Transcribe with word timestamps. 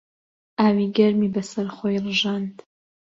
ئاوی 0.59 0.87
گەرمی 0.97 1.29
بەسەر 1.35 1.67
خۆی 1.75 1.97
ڕژاند. 2.03 2.55